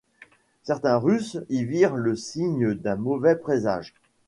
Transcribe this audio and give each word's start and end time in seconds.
Certains 0.63 0.97
Russes 0.97 1.37
y 1.49 1.63
virent 1.63 1.95
le 1.95 2.15
signe 2.15 2.73
d'un 2.73 2.95
mauvais 2.95 3.35
présage. 3.35 3.93